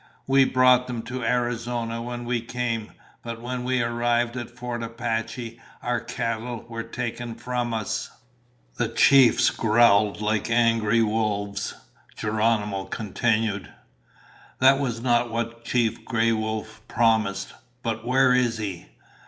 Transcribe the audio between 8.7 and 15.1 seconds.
The chiefs growled like angry wolves. Geronimo continued: "That was